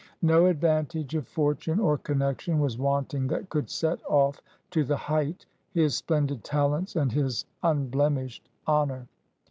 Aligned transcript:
No 0.23 0.47
advantage 0.47 1.13
of 1.13 1.27
fortune 1.27 1.79
or 1.79 1.95
connection 1.99 2.57
was 2.59 2.79
wanting 2.79 3.27
that 3.27 3.49
could 3.49 3.69
set 3.69 3.99
off 4.09 4.41
to 4.71 4.83
the 4.83 4.97
height 4.97 5.45
his 5.69 5.95
splendid 5.95 6.43
talents 6.43 6.95
and 6.95 7.11
his 7.11 7.45
unblemished 7.61 8.49
honor. 8.65 9.07